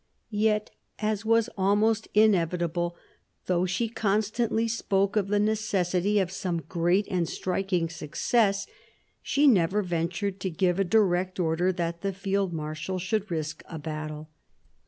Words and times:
Yet, 0.33 0.71
as 0.97 1.25
was 1.25 1.47
almost 1.55 2.07
inevitable, 2.15 2.95
though 3.45 3.67
she 3.67 3.87
constantly 3.87 4.67
spoke 4.67 5.15
of 5.15 5.27
the 5.27 5.39
necessity 5.39 6.17
of 6.17 6.31
some 6.31 6.63
great 6.67 7.07
and 7.11 7.29
striking 7.29 7.87
success, 7.87 8.65
she 9.21 9.45
never 9.45 9.83
ventured 9.83 10.39
to 10.39 10.49
give 10.49 10.79
a 10.79 10.83
direct 10.83 11.39
order 11.39 11.71
that 11.73 12.01
the 12.01 12.13
field 12.13 12.51
marshal 12.51 12.97
should 12.97 13.29
risk 13.29 13.61
a 13.67 13.77
battle. 13.77 14.31